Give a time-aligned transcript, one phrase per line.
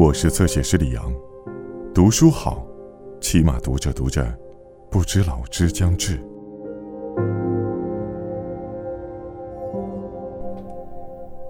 [0.00, 1.12] 我是侧写师李阳，
[1.94, 2.66] 读书好，
[3.20, 4.26] 起码读着读着，
[4.90, 6.18] 不知老之将至。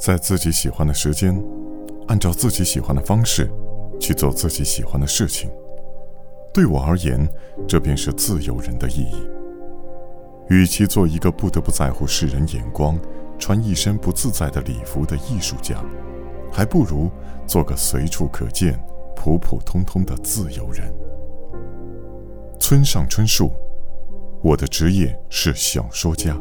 [0.00, 1.40] 在自己喜欢的时间，
[2.08, 3.48] 按照自己喜欢的方式，
[4.00, 5.48] 去做自己喜欢的事情。
[6.52, 7.24] 对我而言，
[7.68, 9.30] 这便是自由人的意义。
[10.48, 12.98] 与其做一个不得不在乎世人眼光、
[13.38, 15.80] 穿一身不自在的礼服的艺术家。
[16.52, 17.10] 还不如
[17.46, 18.78] 做个随处可见、
[19.16, 20.92] 普普通通的自由人。
[22.58, 23.50] 村上春树，
[24.42, 26.36] 我的职业是小说家。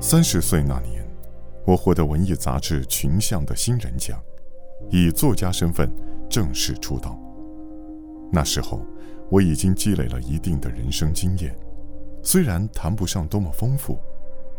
[0.00, 1.02] 三十岁那年，
[1.64, 4.22] 我获得文艺杂志群像的新人奖，
[4.90, 5.90] 以作家身份
[6.28, 7.18] 正式出道。
[8.30, 8.80] 那时候，
[9.30, 11.56] 我已经积累了一定的人生经验。
[12.24, 13.98] 虽然谈不上多么丰富，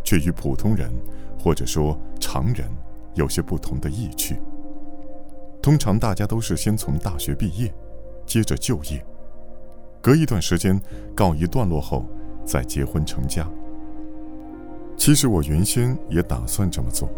[0.04, 0.90] 却与普通人
[1.38, 2.70] 或者说常人
[3.16, 4.40] 有些不同的意趣。
[5.64, 7.74] 通常大家都是先从大学毕业，
[8.24, 9.04] 接着就业，
[10.00, 10.80] 隔一段时间
[11.16, 12.06] 告一段落后
[12.46, 13.50] 再结婚成家。
[14.96, 17.10] 其实我原先也打算这么做，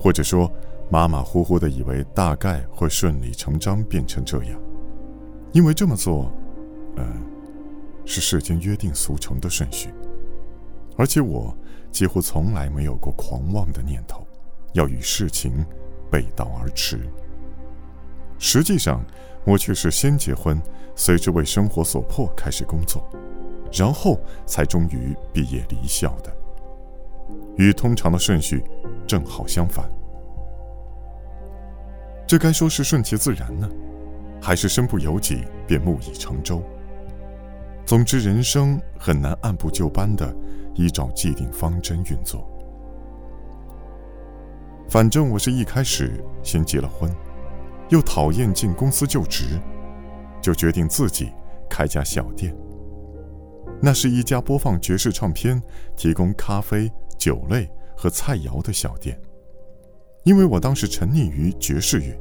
[0.00, 0.52] 或者说
[0.90, 4.60] 马马虎虎的以为大概会顺理成章变成这样，
[5.52, 6.32] 因为这么做，
[6.96, 7.04] 呃。
[8.06, 9.92] 是世间约定俗成的顺序，
[10.96, 11.54] 而且我
[11.90, 14.24] 几乎从来没有过狂妄的念头，
[14.72, 15.66] 要与事情
[16.10, 17.00] 背道而驰。
[18.38, 19.04] 实际上，
[19.44, 20.62] 我却是先结婚，
[20.94, 23.04] 随之为生活所迫开始工作，
[23.72, 26.34] 然后才终于毕业离校的，
[27.56, 28.62] 与通常的顺序
[29.06, 29.90] 正好相反。
[32.26, 33.68] 这该说是顺其自然呢，
[34.40, 36.62] 还是身不由己便木已成舟？
[37.86, 40.34] 总之，人生很难按部就班的
[40.74, 42.44] 依照既定方针运作。
[44.88, 47.08] 反正我是一开始先结了婚，
[47.88, 49.60] 又讨厌进公司就职，
[50.42, 51.32] 就决定自己
[51.70, 52.52] 开家小店。
[53.80, 55.62] 那是一家播放爵士唱片、
[55.96, 59.16] 提供咖啡、酒类和菜肴的小店。
[60.24, 62.18] 因为我当时沉溺于爵士乐，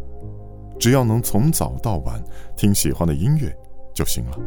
[0.80, 2.24] 只要能从早到晚
[2.56, 3.52] 听喜欢的音乐
[3.96, 4.38] 就行了。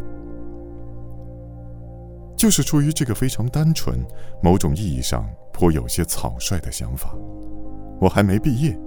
[2.38, 3.98] 就是出于这个非常单纯、
[4.40, 7.12] 某种意义上颇有些草率的想法，
[8.00, 8.78] 我还没毕业，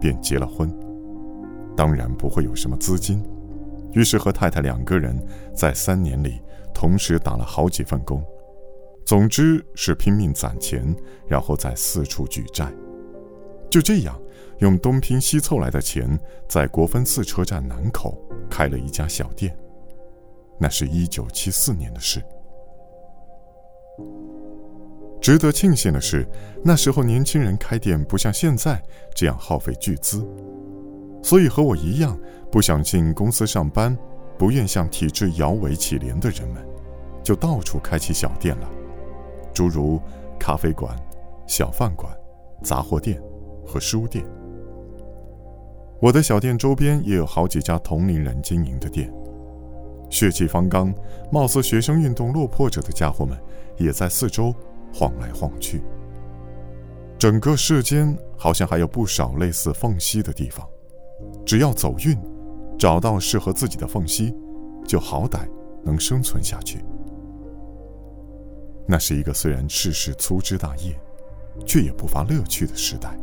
[0.00, 0.68] 便结了婚。
[1.76, 3.22] 当然不会有什么资金，
[3.92, 5.16] 于是和太太两个人
[5.54, 6.42] 在三年里
[6.74, 8.20] 同时打了好几份工，
[9.04, 10.92] 总之是拼命攒钱，
[11.28, 12.74] 然后再四处举债。
[13.70, 14.20] 就这样，
[14.58, 16.18] 用东拼西凑来的钱，
[16.48, 19.56] 在国分寺车站南口开了一家小店。
[20.58, 22.20] 那是一九七四年的事。
[25.26, 26.24] 值得庆幸的是，
[26.62, 28.80] 那时候年轻人开店不像现在
[29.12, 30.24] 这样耗费巨资，
[31.20, 32.16] 所以和我一样
[32.48, 33.98] 不想进公司上班、
[34.38, 36.64] 不愿向体制摇尾乞怜的人们，
[37.24, 38.70] 就到处开起小店了，
[39.52, 40.00] 诸如
[40.38, 40.96] 咖啡馆、
[41.44, 42.16] 小饭馆、
[42.62, 43.20] 杂货店
[43.66, 44.24] 和书店。
[46.00, 49.12] 我的小店周边也有好几家同龄人经营的店，
[50.08, 50.94] 血气方刚、
[51.32, 53.36] 貌似学生运动落魄者的家伙们。
[53.78, 54.54] 也在四周
[54.98, 55.82] 晃来晃去。
[57.18, 60.66] 整个世间好像还有不少类似缝隙的地方，
[61.44, 62.18] 只要走运，
[62.78, 64.34] 找到适合自己的缝隙，
[64.86, 65.46] 就好歹
[65.82, 66.82] 能生存下去。
[68.86, 70.98] 那是一个虽然世事粗枝大叶，
[71.66, 73.18] 却也不乏乐趣的时代。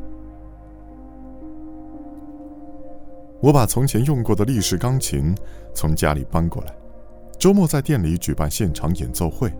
[3.42, 5.36] 我把从前用过的立式钢琴
[5.74, 6.76] 从家里搬过来，
[7.40, 9.52] 周末在店里举办现场演奏会。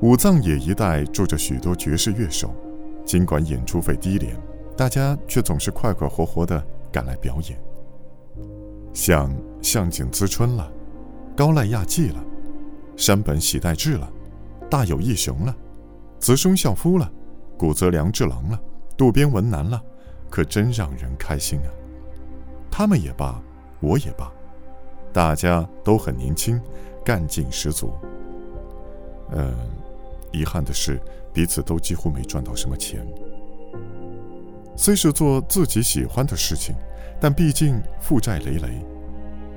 [0.00, 2.54] 武藏野一带住着许多爵士乐手，
[3.04, 4.36] 尽管演出费低廉，
[4.76, 7.58] 大家却总是快快活活地赶来表演。
[8.92, 9.28] 像
[9.60, 10.70] 向井资春了，
[11.36, 12.24] 高濑亚纪了，
[12.96, 14.08] 山本喜代志了，
[14.70, 15.56] 大友义雄了，
[16.20, 17.10] 泽松孝夫了，
[17.56, 18.60] 古泽良治郎了，
[18.96, 19.82] 渡边文男了，
[20.30, 21.70] 可真让人开心啊！
[22.70, 23.42] 他们也罢，
[23.80, 24.32] 我也罢，
[25.12, 26.60] 大家都很年轻，
[27.04, 27.90] 干劲十足。
[29.32, 29.52] 嗯。
[30.32, 31.00] 遗憾的是，
[31.32, 33.06] 彼此都几乎没赚到什么钱。
[34.76, 36.74] 虽是做自己喜欢的事情，
[37.20, 38.84] 但毕竟负债累累，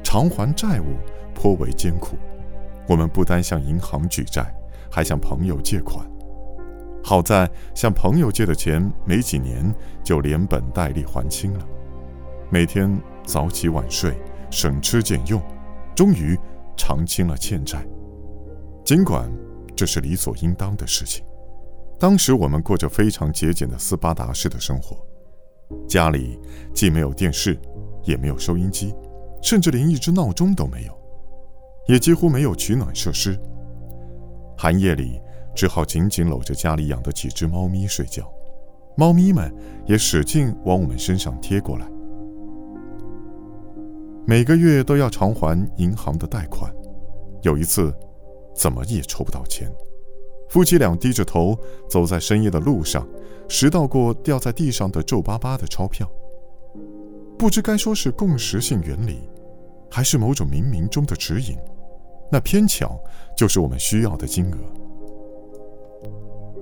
[0.03, 0.95] 偿还债务
[1.35, 2.17] 颇为艰苦。
[2.87, 4.53] 我们不单向银行举债，
[4.89, 6.05] 还向朋友借款。
[7.03, 9.73] 好在向朋友借的钱没几年
[10.03, 11.67] 就连本带利还清了。
[12.49, 14.15] 每天早起晚睡，
[14.49, 15.41] 省吃俭用，
[15.95, 16.37] 终于
[16.75, 17.85] 偿清了欠债。
[18.83, 19.31] 尽管。
[19.81, 21.25] 这是理所应当的事情，
[21.99, 24.95] 当时我们过着非常节俭的斯巴达式的生活，
[25.87, 26.39] 家里
[26.71, 27.59] 既没有电视，
[28.03, 28.93] 也没有收音机，
[29.41, 30.95] 甚至连一只闹钟都没有，
[31.87, 33.35] 也几乎没有取暖设施。
[34.55, 35.19] 寒夜里，
[35.55, 38.31] 只好紧紧搂着家里养的几只猫咪睡觉，
[38.95, 39.51] 猫咪们
[39.87, 41.87] 也使劲往我们身上贴过来。
[44.27, 46.71] 每个月都要偿还银行的贷款，
[47.41, 47.91] 有一次，
[48.53, 49.71] 怎么也筹不到钱。
[50.49, 51.57] 夫妻俩低着头
[51.89, 53.07] 走在深夜的路上，
[53.47, 56.09] 拾到过掉在地上的皱巴巴的钞票。
[57.37, 59.29] 不知该说是共识性原理，
[59.89, 61.57] 还是某种冥冥中的指引，
[62.31, 62.99] 那偏巧
[63.35, 64.57] 就是我们需要的金额。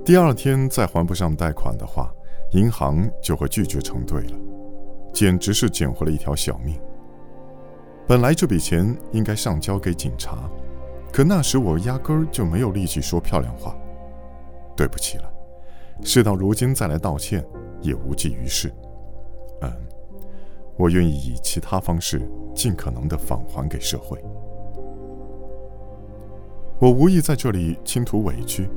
[0.06, 2.14] 第二天再还不上贷款的话，
[2.54, 4.38] 银行就会拒绝承兑了，
[5.14, 6.80] 简直是捡回了一条小命。
[8.08, 10.50] 本来这笔钱应该上交给警察，
[11.12, 13.76] 可那时我压根儿就没有力气说漂亮话。
[14.76, 15.30] 对不起了，
[16.04, 17.46] 事到如今再来道歉
[17.82, 18.74] 也无济于事。
[19.62, 19.72] 嗯，
[20.78, 22.22] 我愿意以其他方式
[22.56, 24.24] 尽可能的返还给社会。
[26.80, 28.70] 我无意在这里倾吐委屈，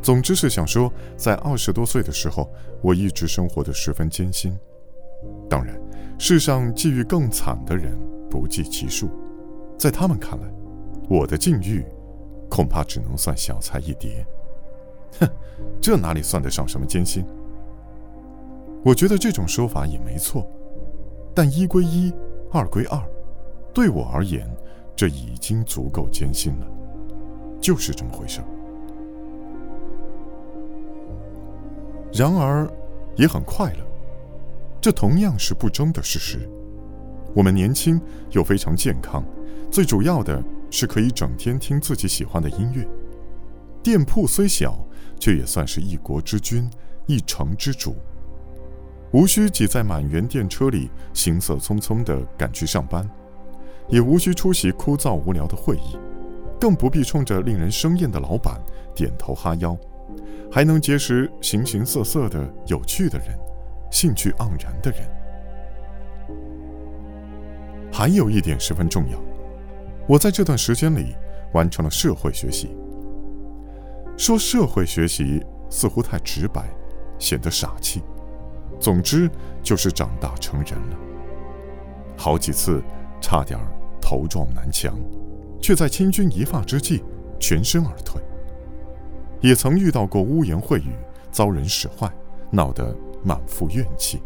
[0.00, 2.50] 总之是想说，在二十多岁的时候，
[2.80, 4.56] 我一直生活的十分艰辛。
[5.50, 5.78] 当然，
[6.18, 7.98] 世上际遇更惨的人。
[8.30, 9.10] 不计其数，
[9.78, 10.48] 在他们看来，
[11.08, 11.84] 我的境遇
[12.50, 14.26] 恐怕只能算小菜一碟。
[15.20, 15.28] 哼，
[15.80, 17.24] 这哪里算得上什么艰辛？
[18.84, 20.46] 我觉得这种说法也没错，
[21.34, 22.12] 但一归一，
[22.50, 23.00] 二归二，
[23.72, 24.48] 对我而言，
[24.94, 26.66] 这已经足够艰辛了，
[27.60, 28.40] 就是这么回事。
[32.12, 32.70] 然而，
[33.16, 33.80] 也很快乐，
[34.80, 36.48] 这同样是不争的事实。
[37.34, 38.00] 我们年轻
[38.30, 39.24] 又非常健康，
[39.70, 40.42] 最主要的
[40.74, 42.84] 是可以整天听自己喜欢的音乐。
[43.80, 44.76] 店铺虽小，
[45.20, 46.68] 却也算是一国之君，
[47.06, 47.94] 一城之主。
[49.12, 53.08] 无需挤在满员电车里，行色匆匆地赶去上班，
[53.88, 55.96] 也无需出席枯燥无聊的会议，
[56.60, 58.60] 更不必冲着令人生厌的老板
[58.96, 59.78] 点头哈腰，
[60.50, 63.28] 还能结识形形色色的有趣的人，
[63.92, 65.08] 兴趣盎然的人。
[67.92, 69.16] 还有一点十分重要，
[70.06, 71.14] 我在这段时间里
[71.52, 72.76] 完成了社会学习。
[74.16, 76.62] 说社会学习似乎太直白，
[77.18, 78.02] 显得傻气。
[78.80, 79.30] 总之
[79.62, 80.98] 就是长大成人了。
[82.16, 82.82] 好几次
[83.20, 83.58] 差点
[84.00, 84.98] 头撞南墙，
[85.60, 87.02] 却在千钧一发之际
[87.40, 88.20] 全身而退。
[89.40, 90.92] 也曾遇到过污言秽语，
[91.30, 92.12] 遭人使坏，
[92.50, 94.22] 闹得满腹怨气。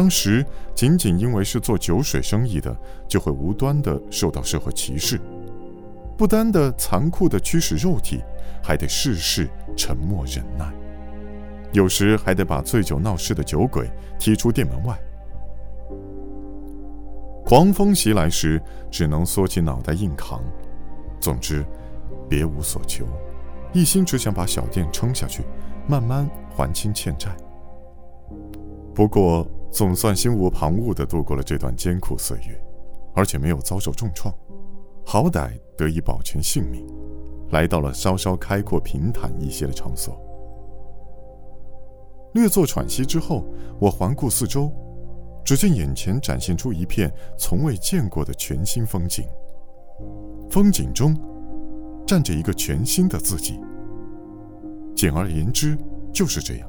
[0.00, 0.42] 当时
[0.74, 2.74] 仅仅因为是做酒水生意的，
[3.06, 5.20] 就会无端的受到社会歧视，
[6.16, 8.22] 不单的残酷的驱使肉体，
[8.62, 10.72] 还得事事沉默忍耐，
[11.72, 14.98] 有时还得把醉酒闹事的酒鬼踢出店门外。
[17.44, 18.58] 狂风袭来时，
[18.90, 20.42] 只能缩起脑袋硬扛。
[21.20, 21.62] 总之，
[22.26, 23.04] 别无所求，
[23.74, 25.42] 一心只想把小店撑下去，
[25.86, 26.26] 慢慢
[26.56, 27.36] 还清欠债。
[28.94, 29.46] 不过。
[29.72, 32.60] 总算心无旁骛地度过了这段艰苦岁月，
[33.14, 34.34] 而且没有遭受重创，
[35.06, 36.84] 好歹得以保全性命，
[37.50, 40.20] 来到了稍稍开阔平坦一些的场所。
[42.34, 43.44] 略作喘息之后，
[43.78, 44.72] 我环顾四周，
[45.44, 49.24] 只见眼前展现出一片从未见过的全新风景。
[50.50, 51.16] 风景中，
[52.04, 53.60] 站着一个全新的自己。
[54.96, 55.78] 简而言之，
[56.12, 56.68] 就是这样。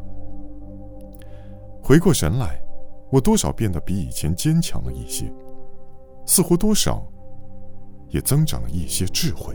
[1.81, 2.60] 回过神来。
[3.11, 5.29] 我多少变得比以前坚强了一些，
[6.25, 7.05] 似乎多少
[8.07, 9.53] 也增长了一些智慧。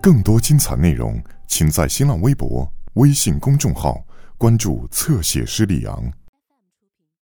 [0.00, 4.02] 更多精彩内容，请在新浪微博、微信公众号
[4.38, 6.10] 关注“侧写师李昂”。